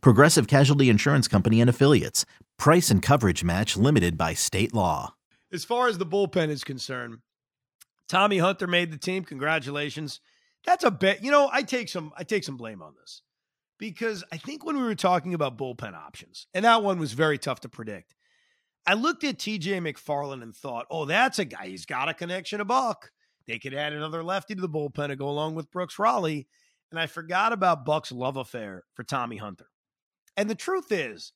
[0.00, 2.24] Progressive Casualty Insurance Company and Affiliates.
[2.58, 5.14] Price and coverage match limited by state law.
[5.52, 7.18] As far as the bullpen is concerned,
[8.08, 9.24] Tommy Hunter made the team.
[9.24, 10.20] Congratulations.
[10.64, 11.22] That's a bet.
[11.22, 13.22] You know, I take some I take some blame on this.
[13.78, 17.38] Because I think when we were talking about bullpen options, and that one was very
[17.38, 18.14] tough to predict.
[18.86, 21.68] I looked at TJ McFarland and thought, oh, that's a guy.
[21.68, 23.10] He's got a connection to Buck.
[23.46, 26.46] They could add another lefty to the bullpen to go along with Brooks Raley.
[26.90, 29.66] And I forgot about Buck's love affair for Tommy Hunter.
[30.36, 31.32] And the truth is,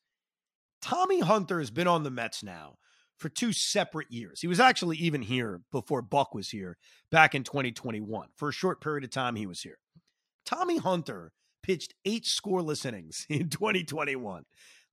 [0.81, 2.75] Tommy Hunter has been on the Mets now
[3.17, 4.41] for two separate years.
[4.41, 6.77] He was actually even here before Buck was here
[7.11, 8.29] back in 2021.
[8.35, 9.77] For a short period of time, he was here.
[10.45, 14.43] Tommy Hunter pitched eight scoreless innings in 2021.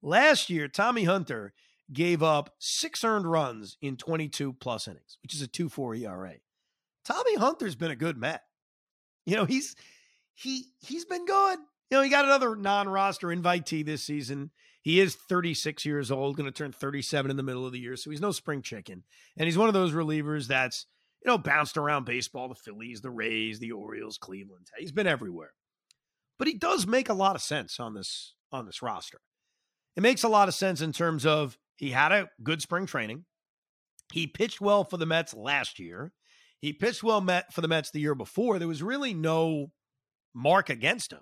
[0.02, 1.52] Last year, Tommy Hunter
[1.92, 6.34] gave up six earned runs in 22 plus innings, which is a 2 4 ERA.
[7.04, 8.42] Tommy Hunter's been a good Met.
[9.24, 9.74] You know, he's
[10.34, 11.58] he he's been good.
[11.90, 14.50] You know, he got another non-roster invitee this season.
[14.82, 17.96] He is 36 years old, going to turn 37 in the middle of the year,
[17.96, 19.04] so he's no spring chicken.
[19.36, 20.86] And he's one of those relievers that's,
[21.24, 24.68] you know, bounced around baseball, the Phillies, the Rays, the Orioles, Cleveland.
[24.78, 25.52] He's been everywhere.
[26.38, 29.18] But he does make a lot of sense on this on this roster.
[29.96, 33.24] It makes a lot of sense in terms of he had a good spring training.
[34.12, 36.12] He pitched well for the Mets last year.
[36.60, 38.58] He pitched well Met for the Mets the year before.
[38.58, 39.72] There was really no
[40.34, 41.20] mark against him.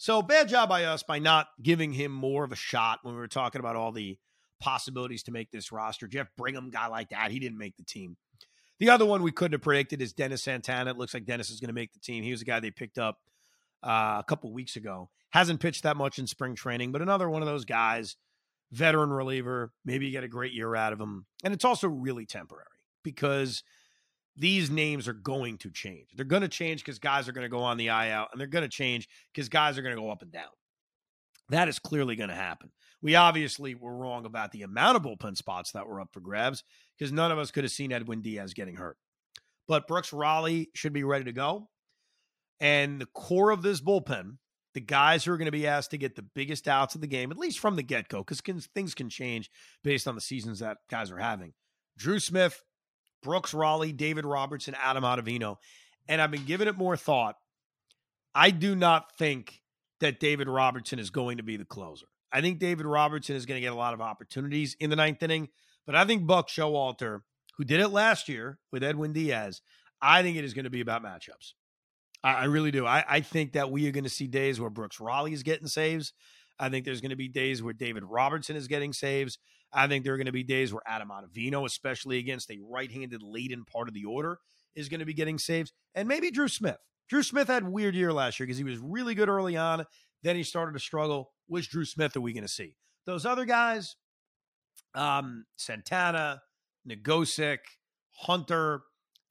[0.00, 3.20] So bad job by us by not giving him more of a shot when we
[3.20, 4.16] were talking about all the
[4.58, 6.08] possibilities to make this roster.
[6.08, 8.16] Jeff Brigham, guy like that, he didn't make the team.
[8.78, 10.92] The other one we couldn't have predicted is Dennis Santana.
[10.92, 12.24] It looks like Dennis is going to make the team.
[12.24, 13.18] He was a guy they picked up
[13.82, 15.10] uh, a couple weeks ago.
[15.32, 18.16] Hasn't pitched that much in spring training, but another one of those guys,
[18.72, 19.70] veteran reliever.
[19.84, 21.26] Maybe you get a great year out of him.
[21.44, 22.64] And it's also really temporary
[23.04, 23.62] because–
[24.36, 26.08] these names are going to change.
[26.14, 28.40] They're going to change because guys are going to go on the eye out, and
[28.40, 30.44] they're going to change because guys are going to go up and down.
[31.50, 32.70] That is clearly going to happen.
[33.02, 36.62] We obviously were wrong about the amount of bullpen spots that were up for grabs
[36.98, 38.96] because none of us could have seen Edwin Diaz getting hurt.
[39.66, 41.68] But Brooks Raley should be ready to go.
[42.60, 44.36] And the core of this bullpen,
[44.74, 47.06] the guys who are going to be asked to get the biggest outs of the
[47.06, 48.40] game, at least from the get go, because
[48.74, 49.50] things can change
[49.82, 51.54] based on the seasons that guys are having.
[51.96, 52.62] Drew Smith,
[53.22, 55.56] Brooks Raley, David Robertson, Adam Ottavino.
[56.08, 57.36] And I've been giving it more thought.
[58.34, 59.60] I do not think
[60.00, 62.06] that David Robertson is going to be the closer.
[62.32, 65.22] I think David Robertson is going to get a lot of opportunities in the ninth
[65.22, 65.48] inning,
[65.84, 67.22] but I think Buck Showalter,
[67.56, 69.62] who did it last year with Edwin Diaz,
[70.00, 71.52] I think it is going to be about matchups.
[72.22, 72.86] I, I really do.
[72.86, 75.66] I, I think that we are going to see days where Brooks Raley is getting
[75.66, 76.12] saves.
[76.58, 79.38] I think there's going to be days where David Robertson is getting saves.
[79.72, 83.22] I think there are going to be days where Adam Ottavino, especially against a right-handed
[83.22, 84.38] laden part of the order,
[84.74, 85.72] is going to be getting saves.
[85.94, 86.78] And maybe Drew Smith.
[87.08, 89.84] Drew Smith had a weird year last year because he was really good early on.
[90.22, 91.32] Then he started to struggle.
[91.46, 92.76] Which Drew Smith are we going to see?
[93.06, 93.96] Those other guys,
[94.94, 96.42] um, Santana,
[96.88, 97.58] Nogosek,
[98.12, 98.82] Hunter,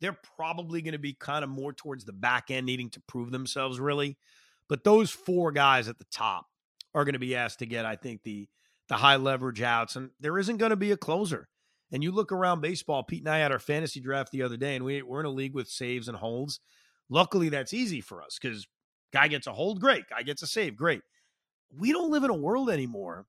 [0.01, 3.31] they're probably going to be kind of more towards the back end, needing to prove
[3.31, 4.17] themselves, really.
[4.67, 6.45] But those four guys at the top
[6.93, 8.47] are going to be asked to get, I think, the
[8.89, 11.47] the high leverage outs, and there isn't going to be a closer.
[11.91, 14.75] And you look around baseball, Pete and I had our fantasy draft the other day,
[14.75, 16.59] and we, we're in a league with saves and holds.
[17.09, 18.67] Luckily, that's easy for us because
[19.13, 20.03] guy gets a hold, great.
[20.09, 21.01] Guy gets a save, great.
[21.75, 23.25] We don't live in a world anymore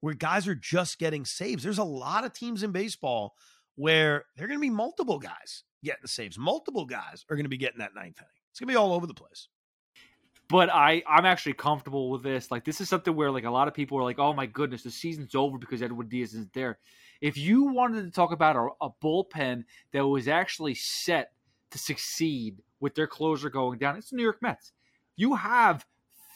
[0.00, 1.62] where guys are just getting saves.
[1.62, 3.34] There's a lot of teams in baseball
[3.74, 6.38] where they're going to be multiple guys getting saves.
[6.38, 8.30] Multiple guys are going to be getting that ninth inning.
[8.50, 9.48] It's going to be all over the place
[10.48, 12.50] but I I'm actually comfortable with this.
[12.50, 14.82] Like this is something where like a lot of people are like, oh my goodness,
[14.82, 16.78] the season's over because Edwin Diaz isn't there.
[17.20, 21.32] If you wanted to talk about a, a bullpen that was actually set
[21.70, 24.72] to succeed with their closer going down, it's the New York Mets.
[25.16, 25.86] You have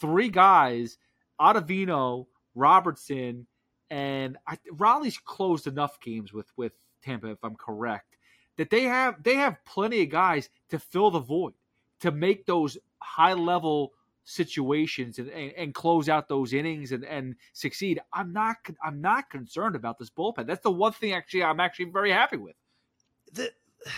[0.01, 0.97] three guys,
[1.39, 2.25] Ottavino,
[2.55, 3.45] Robertson,
[3.89, 6.73] and I, Raley's closed enough games with with
[7.03, 8.17] Tampa, if I'm correct,
[8.57, 11.53] that they have they have plenty of guys to fill the void
[12.01, 13.93] to make those high level
[14.23, 17.99] situations and, and, and, close out those innings and, and succeed.
[18.13, 20.47] I'm not I'm not concerned about this bullpen.
[20.47, 22.55] That's the one thing actually I'm actually very happy with.
[23.33, 23.51] The,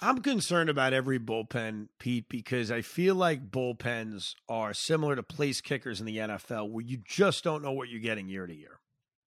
[0.00, 5.60] I'm concerned about every bullpen, Pete, because I feel like bullpens are similar to place
[5.60, 8.78] kickers in the NFL where you just don't know what you're getting year to year.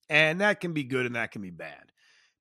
[0.09, 1.92] And that can be good and that can be bad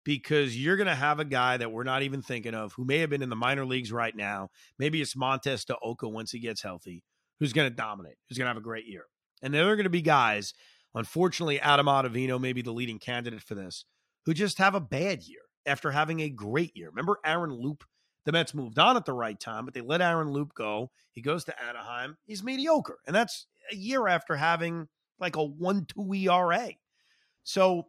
[0.04, 2.98] because you're going to have a guy that we're not even thinking of who may
[2.98, 4.50] have been in the minor leagues right now.
[4.78, 7.04] Maybe it's Montes de Oca once he gets healthy,
[7.40, 9.06] who's going to dominate, who's going to have a great year.
[9.42, 10.54] And there are going to be guys,
[10.94, 13.86] unfortunately, Adam Ottavino may be the leading candidate for this,
[14.26, 16.90] who just have a bad year after having a great year.
[16.90, 17.82] Remember Aaron Loup?
[18.26, 20.90] The Mets moved on at the right time, but they let Aaron Loup go.
[21.12, 22.18] He goes to Anaheim.
[22.26, 22.98] He's mediocre.
[23.06, 24.88] And that's a year after having
[25.18, 26.68] like a 1 2 ERA.
[27.44, 27.86] So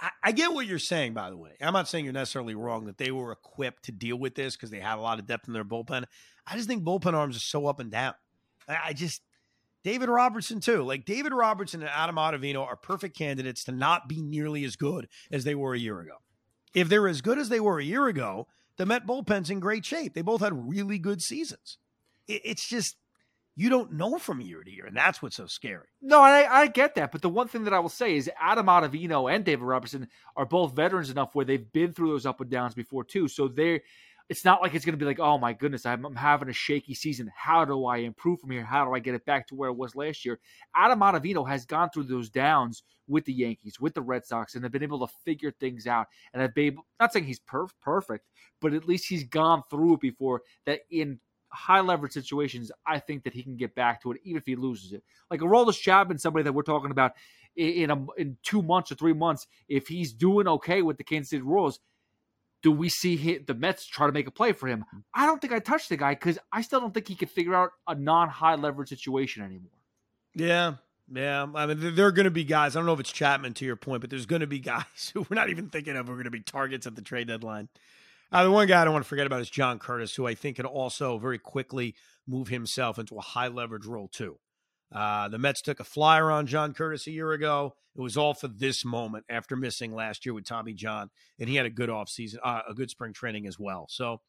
[0.00, 1.52] I, I, get what you're saying, by the way.
[1.60, 4.70] I'm not saying you're necessarily wrong that they were equipped to deal with this because
[4.70, 6.04] they had a lot of depth in their bullpen.
[6.46, 8.14] I just think bullpen arms are so up and down.
[8.68, 9.22] I, just
[9.82, 10.82] David Robertson too.
[10.82, 15.08] Like David Robertson and Adam Ottavino are perfect candidates to not be nearly as good
[15.30, 16.16] as they were a year ago.
[16.74, 19.84] If they're as good as they were a year ago, the Met bullpen's in great
[19.84, 20.14] shape.
[20.14, 21.78] They both had really good seasons.
[22.26, 22.96] It, it's just
[23.56, 25.86] you don't know from year to year, and that's what's so scary.
[26.02, 28.66] No, I, I get that, but the one thing that I will say is Adam
[28.66, 32.50] Ottavino and David Robertson are both veterans enough where they've been through those up and
[32.50, 33.28] downs before too.
[33.28, 33.82] So they're
[34.28, 36.52] it's not like it's going to be like, oh my goodness, I'm, I'm, having a
[36.52, 37.30] shaky season.
[37.36, 38.64] How do I improve from here?
[38.64, 40.40] How do I get it back to where it was last year?
[40.74, 44.64] Adam Ottavino has gone through those downs with the Yankees, with the Red Sox, and
[44.64, 46.06] they've been able to figure things out.
[46.32, 48.26] And I've been able, not saying he's perf- perfect,
[48.60, 53.24] but at least he's gone through it before that in high leverage situations, I think
[53.24, 55.04] that he can get back to it, even if he loses it.
[55.30, 57.12] Like a Aroldis Chapman, somebody that we're talking about
[57.56, 61.28] in a, in two months or three months, if he's doing okay with the Kansas
[61.28, 61.78] City Royals–
[62.64, 64.86] do we see the Mets try to make a play for him?
[65.12, 67.54] I don't think I touch the guy because I still don't think he can figure
[67.54, 69.70] out a non high leverage situation anymore.
[70.34, 70.76] Yeah.
[71.12, 71.46] Yeah.
[71.54, 72.74] I mean, there are going to be guys.
[72.74, 75.12] I don't know if it's Chapman to your point, but there's going to be guys
[75.12, 77.28] who we're not even thinking of who are going to be targets at the trade
[77.28, 77.68] deadline.
[78.32, 80.34] Uh, the one guy I don't want to forget about is John Curtiss, who I
[80.34, 81.94] think can also very quickly
[82.26, 84.38] move himself into a high leverage role, too.
[84.92, 87.74] Uh, the Mets took a flyer on John Curtiss a year ago.
[87.96, 91.56] It was all for this moment after missing last year with Tommy John, and he
[91.56, 93.86] had a good offseason, uh, a good spring training as well.
[93.88, 94.20] So,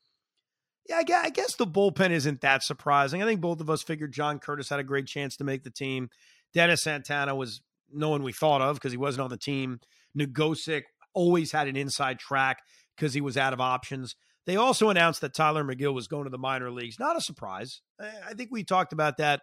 [0.87, 3.23] yeah, I guess the bullpen isn't that surprising.
[3.23, 5.71] I think both of us figured John Curtiss had a great chance to make the
[5.71, 6.09] team.
[6.53, 7.61] Dennis Santana was
[7.91, 9.79] no one we thought of because he wasn't on the team.
[10.17, 12.59] Nogosek always had an inside track
[12.95, 14.15] because he was out of options.
[14.45, 16.99] They also announced that Tylor Megill was going to the minor leagues.
[16.99, 17.81] Not a surprise.
[17.99, 19.41] I think we talked about that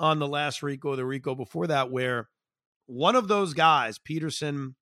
[0.00, 2.28] on the last Rico, the Rico before that, where
[2.86, 4.74] one of those guys, Peterson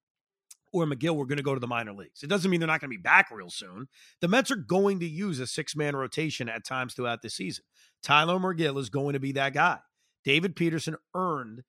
[0.72, 2.22] or Megill, were going to go to the minor leagues.
[2.22, 3.88] It doesn't mean they're not going to be back real soon.
[4.20, 7.64] The Mets are going to use a six man rotation at times throughout the season.
[8.02, 9.78] Tylor Megill is going to be that guy.
[10.24, 11.62] David Peterson earned,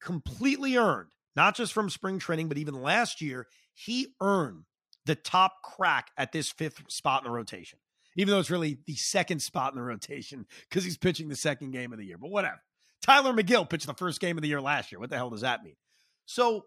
[0.00, 4.64] completely earned, not just from spring training, but even last year, he earned
[5.06, 7.78] the top crack at this fifth spot in the rotation,
[8.16, 11.72] even though it's really the second spot in the rotation because he's pitching the second
[11.72, 12.18] game of the year.
[12.18, 12.60] But whatever.
[13.04, 14.98] Tylor Megill pitched the first game of the year last year.
[14.98, 15.76] What the hell does that mean?
[16.24, 16.64] So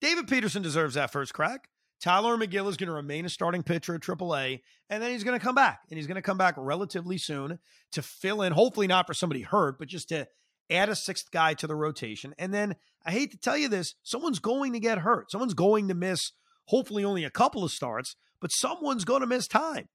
[0.00, 1.68] David Peterson deserves that first crack.
[2.00, 5.36] Tylor Megill is going to remain a starting pitcher at AAA, and then he's going
[5.36, 7.58] to come back, and he's going to come back relatively soon
[7.90, 10.28] to fill in, hopefully not for somebody hurt, but just to
[10.70, 12.32] add a sixth guy to the rotation.
[12.38, 15.32] And then I hate to tell you this, someone's going to get hurt.
[15.32, 16.30] Someone's going to miss,
[16.66, 19.88] hopefully only a couple of starts, but someone's going to miss time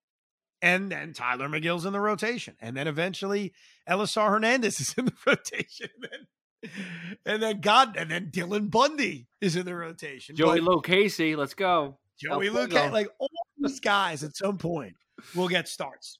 [0.61, 3.53] and then Tylor Megill's in the rotation, and then eventually
[3.89, 6.71] Elieser Hernandez is in the rotation, and then,
[7.25, 10.35] and then God, and then Dylan Bundy is in the rotation.
[10.35, 11.97] Joey Lucchesi, let's go.
[12.19, 13.29] Joey Lucchesi, like all
[13.59, 14.95] these guys at some point
[15.35, 16.19] will get starts.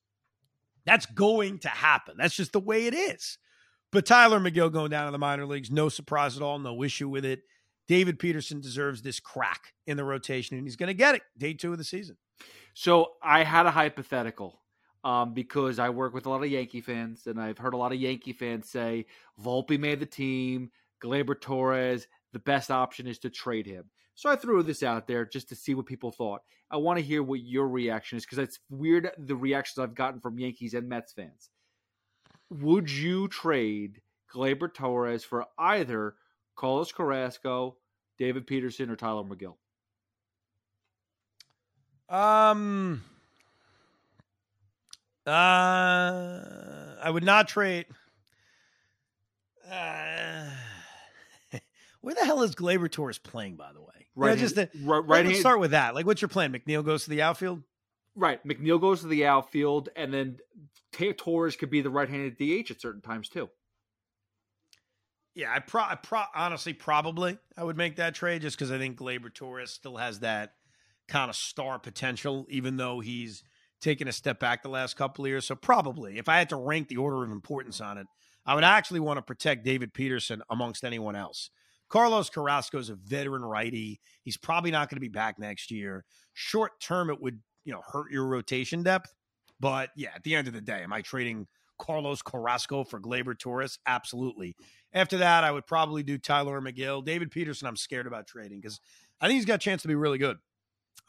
[0.85, 2.15] That's going to happen.
[2.17, 3.37] That's just the way it is.
[3.91, 7.09] But Tylor Megill going down to the minor leagues, no surprise at all, no issue
[7.09, 7.41] with it.
[7.87, 11.53] David Peterson deserves this crack in the rotation, and he's going to get it day
[11.53, 12.17] two of the season.
[12.73, 14.61] So I had a hypothetical
[15.03, 17.91] um, because I work with a lot of Yankee fans, and I've heard a lot
[17.91, 19.05] of Yankee fans say
[19.43, 20.71] Volpe made the team,
[21.03, 23.85] Gleyber Torres, the best option is to trade him.
[24.15, 26.41] So I threw this out there just to see what people thought.
[26.69, 30.19] I want to hear what your reaction is because it's weird the reactions I've gotten
[30.19, 31.49] from Yankees and Mets fans.
[32.49, 34.01] Would you trade
[34.33, 36.15] Gleyber Torres for either
[36.55, 37.77] Carlos Carrasco,
[38.17, 39.55] David Peterson, or Tylor Megill?
[42.09, 43.03] Um,
[45.25, 47.85] uh, I would not trade.
[49.69, 50.49] Uh,
[52.01, 53.87] where the hell is Gleyber Torres playing, by the way?
[54.15, 55.05] Right, you know, just the, right.
[55.05, 55.95] right let's start with that.
[55.95, 56.53] Like, what's your plan?
[56.53, 57.61] McNeil goes to the outfield.
[58.15, 60.37] Right, McNeil goes to the outfield, and then
[61.17, 63.49] Torres could be the right-handed DH at certain times too.
[65.35, 68.79] Yeah, I pro, I pro honestly probably I would make that trade just because I
[68.79, 70.53] think Gleyber Torres still has that
[71.07, 73.43] kind of star potential, even though he's
[73.81, 75.45] taken a step back the last couple of years.
[75.45, 78.07] So probably, if I had to rank the order of importance on it,
[78.45, 81.49] I would actually want to protect David Peterson amongst anyone else
[81.89, 83.99] Carlos Carrasco is a veteran righty.
[84.23, 86.03] He's probably not going to be back next year.
[86.33, 89.13] Short term, it would you know hurt your rotation depth.
[89.59, 91.47] But yeah, at the end of the day, am I trading
[91.79, 93.79] Carlos Carrasco for Gleyber Torres?
[93.87, 94.55] Absolutely.
[94.93, 97.03] After that, I would probably do Tylor Megill.
[97.03, 98.79] David Peterson, I'm scared about trading because
[99.19, 100.37] I think he's got a chance to be really good.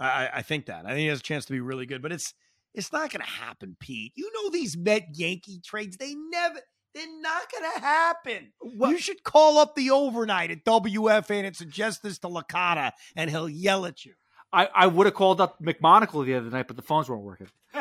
[0.01, 0.87] I, I think that.
[0.87, 2.35] I think he has a chance to be really good, but it's
[2.75, 4.13] it's not going to happen, Pete.
[4.15, 6.61] You know these Met Yankee trades, they never
[6.95, 8.53] they're not going to happen.
[8.61, 8.91] What?
[8.91, 13.49] You should call up the overnight at WFAN and suggest this to Licata, and he'll
[13.49, 14.15] yell at you.
[14.53, 17.49] I, I would have called up McMonagle the other night, but the phones weren't working.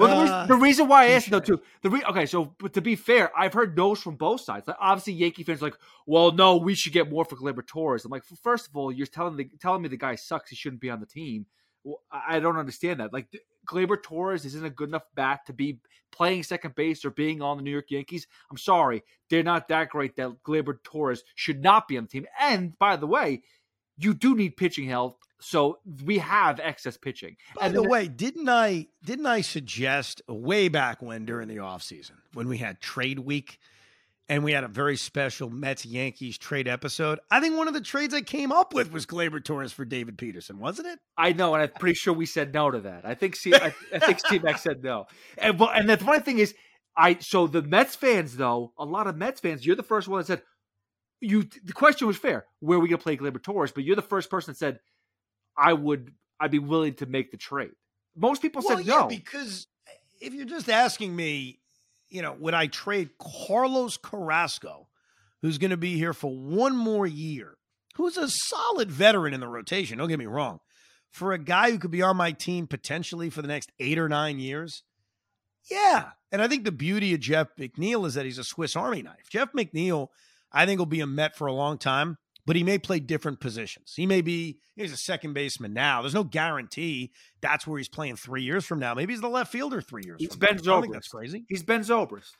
[0.00, 2.72] well, the, uh, the, reason why I asked though too, the re- okay, so but
[2.74, 4.66] to be fair, I've heard no's from both sides.
[4.66, 5.76] Like obviously, Yankee fans like,
[6.06, 8.04] well, no, we should get more for Gleyber Torres.
[8.04, 10.50] I'm like, first of all, you're telling the, telling me the guy sucks.
[10.50, 11.46] He shouldn't be on the team.
[11.84, 13.12] Well, I don't understand that.
[13.12, 13.28] Like
[13.66, 15.78] Gleyber Torres isn't a good enough bat to be
[16.12, 18.26] playing second base or being on the New York Yankees.
[18.50, 20.16] I'm sorry, they're not that great.
[20.16, 22.26] That Gleyber Torres should not be on the team.
[22.38, 23.42] And by the way,
[24.00, 25.18] you do need pitching help.
[25.40, 27.36] So we have excess pitching.
[27.58, 32.16] By and the way, didn't I didn't I suggest way back when during the offseason
[32.34, 33.58] when we had trade week
[34.30, 37.18] and we had a very special Mets Yankees trade episode.
[37.32, 40.18] I think one of the trades I came up with was Gleyber Torres for David
[40.18, 41.00] Peterson, wasn't it?
[41.18, 43.04] I know, and I'm pretty sure we said no to that.
[43.04, 45.06] I think C- I, I think Steve Max said no.
[45.36, 46.54] And well, and the funny thing is,
[46.96, 50.20] I so the Mets fans though, a lot of Mets fans, you're the first one
[50.20, 50.42] that said,
[51.20, 52.46] you the question was fair.
[52.60, 53.72] Where are we gonna play Gleyber Torres?
[53.72, 54.80] But you're the first person that said
[55.56, 57.72] I would I'd be willing to make the trade.
[58.16, 59.66] Most people well, said yeah, no because
[60.20, 61.60] if you're just asking me,
[62.08, 64.88] you know, would I trade Carlos Carrasco,
[65.42, 67.56] who's going to be here for one more year,
[67.96, 69.98] who's a solid veteran in the rotation?
[69.98, 70.60] Don't get me wrong,
[71.10, 74.08] for a guy who could be on my team potentially for the next eight or
[74.08, 74.82] nine years.
[75.70, 79.02] Yeah, and I think the beauty of Jeff McNeil is that he's a Swiss Army
[79.02, 79.28] knife.
[79.30, 80.08] Jeff McNeil
[80.52, 82.16] I think will be a Met for a long time,
[82.46, 83.92] but he may play different positions.
[83.96, 86.02] He may be he's a second baseman now.
[86.02, 88.94] There's no guarantee that's where he's playing three years from now.
[88.94, 90.16] Maybe he's the left fielder three years.
[90.18, 90.58] He's Ben.
[90.58, 90.92] Zobrist.
[90.92, 91.44] that's crazy.
[91.48, 92.32] He's Ben Zobrist.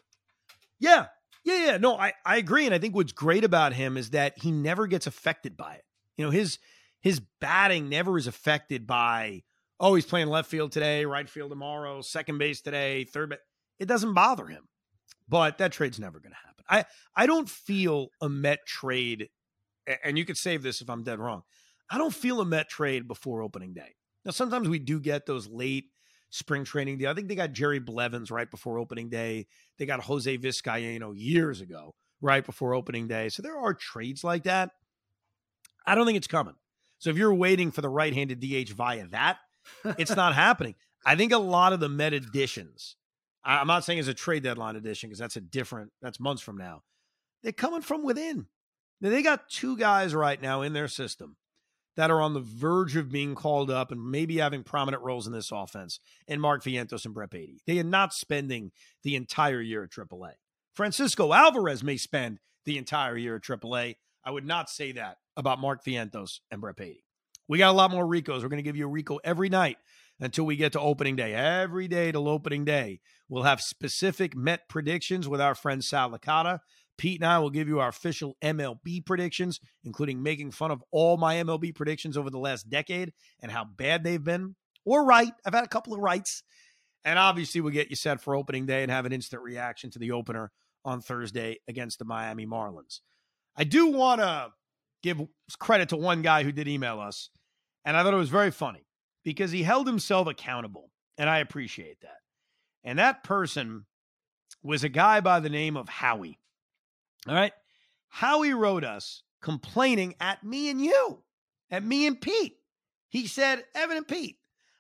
[0.79, 1.07] Yeah,
[1.45, 1.77] yeah, yeah.
[1.77, 4.87] No, I I agree, and I think what's great about him is that he never
[4.87, 5.85] gets affected by it.
[6.17, 6.59] You know his
[7.01, 9.43] his batting never is affected by
[9.79, 13.39] oh he's playing left field today, right field tomorrow, second base today, third base.
[13.79, 14.65] It doesn't bother him.
[15.29, 16.50] But that trade's never going to happen.
[16.71, 16.85] I
[17.15, 19.29] I don't feel a Met trade,
[20.05, 21.43] and you could save this if I'm dead wrong.
[21.91, 23.97] I don't feel a Met trade before opening day.
[24.25, 25.87] Now, sometimes we do get those late
[26.31, 27.11] spring training deal.
[27.11, 29.47] I think they got Jerry Blevins right before opening day.
[29.79, 33.29] They got Jose Vizcaino years ago, right before opening day.
[33.29, 34.71] So there are trades like that.
[35.87, 36.55] I don't think it's coming.
[36.99, 39.39] So if you're waiting for the right-handed DH via that,
[39.99, 40.75] it's not happening.
[41.05, 42.97] I think a lot of the Met additions
[43.45, 46.57] I'm not saying it's a trade deadline edition because that's a different, that's months from
[46.57, 46.83] now.
[47.43, 48.47] They're coming from within.
[49.01, 51.37] Now, they got two guys right now in their system
[51.97, 55.33] that are on the verge of being called up and maybe having prominent roles in
[55.33, 57.61] this offense, and Mark Vientos and Brett Baty.
[57.67, 60.33] They are not spending the entire year at AAA.
[60.75, 63.97] Francisco Alvarez may spend the entire year at AAA.
[64.25, 67.05] I would not say that about Mark Vientos and Brett Baty.
[67.49, 68.43] We got a lot more Ricos.
[68.43, 69.77] We're going to give you a Rico every night
[70.21, 71.35] until we get to opening day.
[71.35, 76.61] Every day till opening day, we'll have specific Met predictions with our friend Sal Licata.
[76.99, 81.17] Pete and I will give you our official MLB predictions, including making fun of all
[81.17, 85.33] my MLB predictions over the last decade and how bad they've been or right.
[85.47, 86.43] I've had a couple of rights.
[87.03, 89.99] And obviously, we'll get you set for opening day and have an instant reaction to
[89.99, 90.53] the opener
[90.85, 93.01] on Thursday against the Miami Marlins.
[93.57, 94.51] I do want to
[95.03, 95.23] give
[95.59, 97.31] credit to one guy who did email us,
[97.87, 98.85] and I thought it was very funny
[99.25, 100.91] because he held himself accountable.
[101.19, 102.19] And I appreciate that.
[102.85, 103.87] And that person
[104.63, 106.39] was a guy by the name of Howie.
[107.29, 107.53] All right.
[108.09, 111.23] Howie wrote us complaining at me and you,
[111.71, 112.57] at me and Pete.
[113.09, 114.39] He said, Evan and Pete,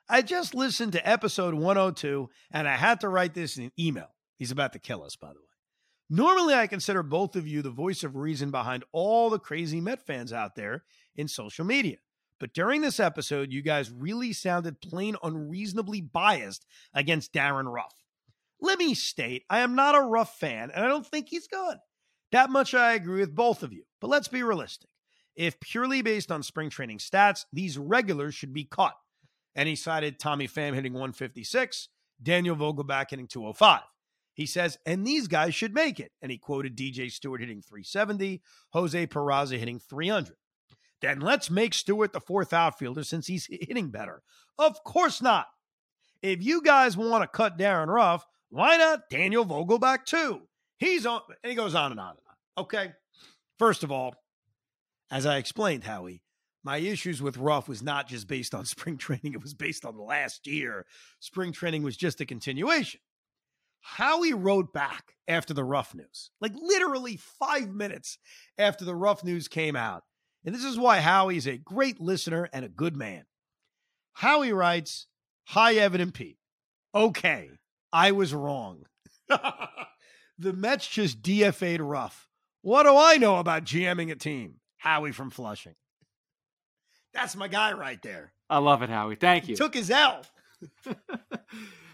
[0.09, 4.09] I just listened to episode 102 and I had to write this in an email.
[4.37, 5.47] He's about to kill us, by the way.
[6.13, 10.05] Normally, I consider both of you the voice of reason behind all the crazy Met
[10.05, 10.83] fans out there
[11.15, 11.99] in social media.
[12.41, 17.95] But during this episode, you guys really sounded plain unreasonably biased against Darin Ruf.
[18.61, 21.77] Let me state, I am not a Ruf fan, and I don't think he's good.
[22.33, 23.85] That much I agree with both of you.
[24.01, 24.89] But let's be realistic.
[25.37, 28.97] If purely based on spring training stats, these regulars should be caught.
[29.55, 31.89] And he cited Tommy Pham hitting 156,
[32.23, 33.83] Daniel Vogelbach hitting 205.
[34.35, 36.13] He says, and these guys should make it.
[36.23, 40.35] And he quoted DJ Stewart hitting 370, Jose Peraza hitting 300.
[41.01, 44.23] Then let's make Stewart the fourth outfielder since he's hitting better.
[44.59, 45.47] Of course not.
[46.23, 50.43] If you guys want to cut Darin Ruf, why not Daniel Vogelbach too?
[50.79, 52.65] He's on, and he goes on and on and on.
[52.65, 52.93] Okay.
[53.59, 54.15] First of all,
[55.11, 56.23] as I explained, Howie,
[56.63, 59.97] my issues with Ruf was not just based on spring training, it was based on
[59.99, 60.87] last year.
[61.21, 63.01] Spring training was just a continuation.
[63.81, 68.19] Howie wrote back after the Ruf news, like literally five minutes
[68.59, 70.03] after the Ruf news came out.
[70.45, 73.25] And this is why Howie is a great listener and a good man.
[74.15, 75.07] Howie writes,
[75.49, 76.39] Hi, Evan and Pete.
[76.95, 77.51] Okay,
[77.93, 78.85] I was wrong.
[79.29, 82.29] the Mets just DFA'd Ruf.
[82.63, 84.57] What do I know about GMing a team?
[84.79, 85.75] Howie from Flushing.
[87.13, 88.33] That's my guy right there.
[88.49, 89.17] I love it, Howie.
[89.17, 89.53] Thank you.
[89.53, 90.23] He took his L.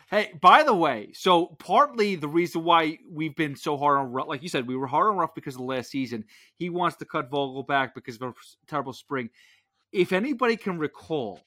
[0.07, 4.29] hey, by the way, so partly the reason why we've been so hard on Ruf,
[4.29, 6.25] like you said, we were hard on Ruf because of the last season.
[6.55, 8.35] He wants to cut Vogelbach because of a
[8.67, 9.31] terrible spring.
[9.93, 11.41] If anybody can recall,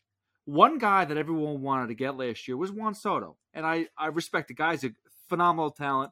[0.46, 4.08] one guy that everyone wanted to get last year was Juan Soto, and I I
[4.08, 4.92] respect the guy's a
[5.28, 6.12] phenomenal talent.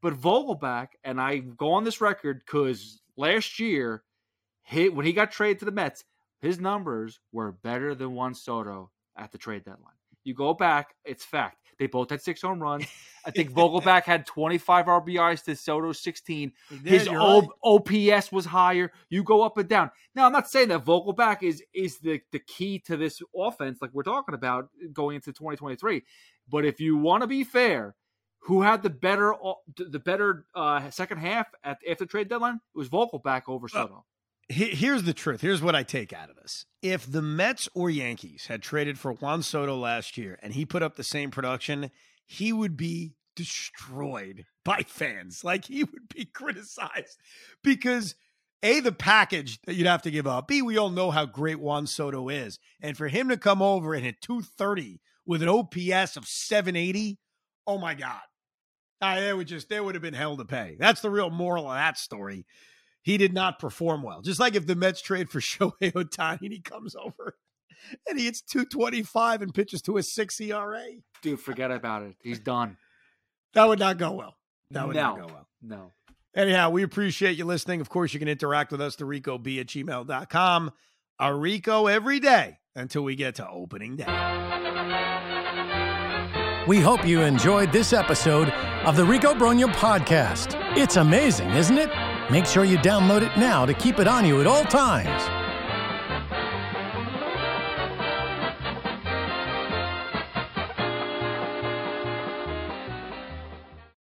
[0.00, 4.02] But Vogelbach, and I go on this record because last year,
[4.62, 6.04] hit when he got traded to the Mets,
[6.40, 9.99] his numbers were better than Juan Soto at the trade deadline.
[10.24, 11.56] You go back, it's fact.
[11.78, 12.86] They both had six home runs.
[13.24, 16.52] I think Vogelbach had 25 RBIs to Soto 16.
[16.68, 18.18] Did, His o- right.
[18.18, 18.92] OPS was higher.
[19.08, 19.90] You go up and down.
[20.14, 23.92] Now, I'm not saying that Vogelbach is is the, the key to this offense like
[23.94, 26.02] we're talking about going into 2023.
[26.50, 27.94] But if you want to be fair,
[28.40, 29.34] who had the better
[29.76, 32.56] the better uh, second half at after trade deadline?
[32.56, 34.04] It was Vogelbach over Soto
[34.50, 35.40] here's the truth.
[35.40, 36.66] Here's what I take out of this.
[36.82, 40.82] If the Mets or Yankees had traded for Juan Soto last year and he put
[40.82, 41.90] up the same production,
[42.26, 45.44] he would be destroyed by fans.
[45.44, 47.18] Like he would be criticized
[47.62, 48.16] because
[48.62, 50.48] A, the package that you'd have to give up.
[50.48, 52.58] B, we all know how great Juan Soto is.
[52.80, 57.18] And for him to come over and hit 230 with an OPS of 780,
[57.66, 58.20] oh my God.
[59.00, 60.76] Uh, they would just, they would have been hell to pay.
[60.78, 62.44] That's the real moral of that story
[63.02, 64.20] he did not perform well.
[64.22, 67.36] Just like if the Mets trade for Shohei Ohtani and he comes over
[68.08, 70.84] and he hits 225 and pitches to a 6 ERA.
[71.22, 72.16] Dude, forget about it.
[72.22, 72.76] He's done.
[73.54, 74.36] That would not go well.
[74.70, 75.48] That would no, not go well.
[75.62, 75.92] No.
[76.34, 77.80] Anyhow, we appreciate you listening.
[77.80, 80.70] Of course, you can interact with us, the Rico B at gmail.com.
[81.18, 84.06] A Rico every day until we get to opening day.
[86.68, 88.50] We hope you enjoyed this episode
[88.84, 90.54] of the Rico Brogna podcast.
[90.76, 91.90] It's amazing, isn't it?
[92.30, 95.39] Make sure you download it now to keep it on you at all times.